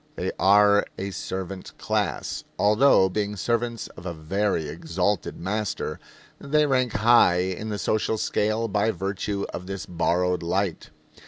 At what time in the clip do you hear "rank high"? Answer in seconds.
6.65-7.37